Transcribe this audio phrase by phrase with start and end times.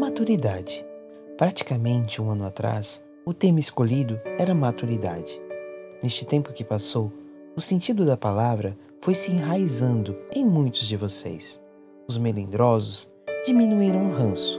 [0.00, 0.82] Maturidade.
[1.36, 5.38] Praticamente um ano atrás, o tema escolhido era maturidade.
[6.02, 7.12] Neste tempo que passou,
[7.54, 11.60] o sentido da palavra foi se enraizando em muitos de vocês.
[12.08, 13.12] Os melindrosos
[13.44, 14.58] diminuíram o ranço,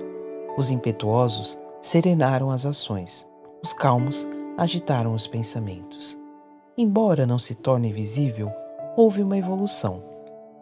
[0.56, 3.28] os impetuosos serenaram as ações,
[3.64, 6.16] os calmos agitaram os pensamentos.
[6.78, 8.52] Embora não se torne visível,
[8.96, 10.04] houve uma evolução.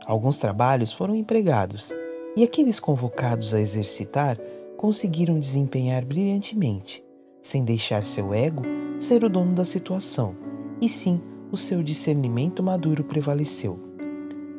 [0.06, 1.94] Alguns trabalhos foram empregados
[2.34, 4.38] e aqueles convocados a exercitar
[4.80, 7.04] conseguiram desempenhar brilhantemente,
[7.42, 8.62] sem deixar seu ego
[8.98, 10.38] ser o dono da situação,
[10.80, 11.20] e sim
[11.52, 13.78] o seu discernimento maduro prevaleceu.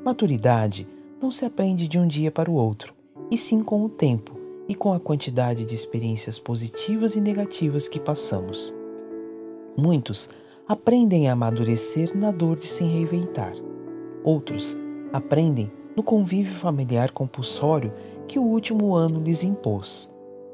[0.05, 0.87] Maturidade
[1.23, 2.93] não se aprende de um dia para o outro,
[3.31, 7.99] e sim com o tempo e com a quantidade de experiências positivas e negativas que
[7.99, 8.75] passamos.
[9.75, 10.29] Muitos
[10.69, 13.55] aprendem a amadurecer na dor de se reinventar.
[14.23, 14.77] Outros
[15.15, 17.91] aprendem no convívio familiar compulsório
[18.29, 20.10] que o último ano lhes impôs.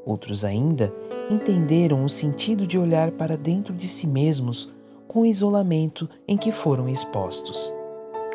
[0.07, 0.95] Outros ainda
[1.29, 4.73] entenderam o sentido de olhar para dentro de si mesmos
[5.09, 7.75] com o isolamento em que foram expostos.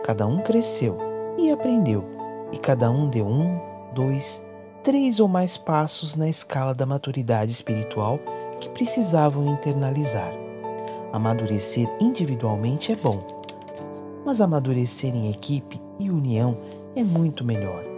[0.04, 0.98] Cada um cresceu
[1.38, 2.04] e aprendeu,
[2.52, 3.58] e cada um deu um,
[3.96, 4.44] dois,
[4.84, 8.20] três ou mais passos na escala da maturidade espiritual
[8.60, 10.34] que precisavam internalizar.
[11.14, 13.26] Amadurecer individualmente é bom,
[14.26, 16.58] mas amadurecer em equipe e união
[16.96, 17.92] é muito melhor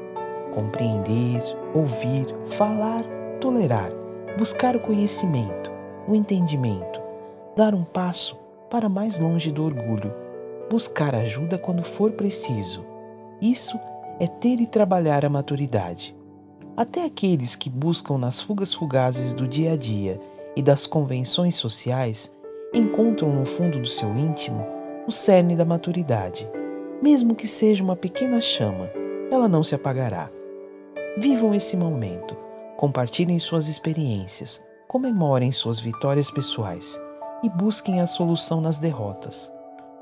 [0.54, 1.42] compreender,
[1.74, 3.04] ouvir, falar,
[3.44, 3.92] tolerar,
[4.38, 5.70] buscar o conhecimento,
[6.08, 7.02] o entendimento,
[7.58, 8.38] dar um passo
[8.70, 10.14] para mais longe do orgulho,
[10.70, 12.86] buscar ajuda quando for preciso.
[13.42, 13.78] Isso
[14.18, 16.16] é ter e trabalhar a maturidade.
[16.78, 20.22] Até aqueles que buscam nas fugas fugazes do dia a dia
[20.56, 22.32] e das convenções sociais
[22.74, 24.66] encontram no fundo do seu íntimo
[25.06, 26.48] o cerne da maturidade.
[27.02, 28.90] Mesmo que seja uma pequena chama,
[29.30, 30.30] ela não se apagará.
[31.18, 32.38] Vivam esse momento,
[32.84, 37.00] compartilhem suas experiências, comemorem suas vitórias pessoais
[37.42, 39.50] e busquem a solução nas derrotas,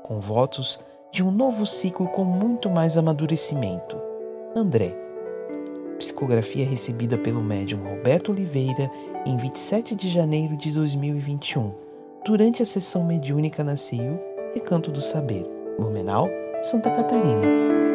[0.02, 0.80] com votos
[1.12, 3.96] de um novo ciclo com muito mais amadurecimento.
[4.56, 4.96] André.
[5.96, 8.90] Psicografia recebida pelo médium Roberto Oliveira
[9.24, 11.72] em 27 de janeiro de 2021,
[12.24, 14.18] durante a sessão mediúnica na CIU
[14.54, 16.28] Recanto do Saber, Blumenau,
[16.64, 17.91] Santa Catarina.